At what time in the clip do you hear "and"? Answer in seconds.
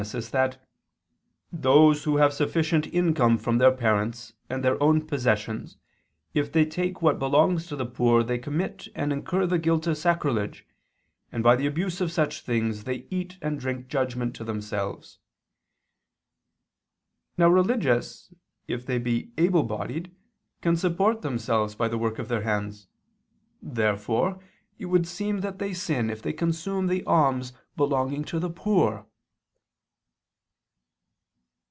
4.49-4.63, 8.95-9.13, 11.31-11.43, 13.43-13.59